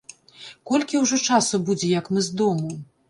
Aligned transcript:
Колькі 0.71 1.01
ўжо 1.03 1.19
часу 1.27 1.59
будзе, 1.67 1.91
як 1.99 2.11
мы 2.17 2.25
з 2.29 2.39
дому? 2.43 2.73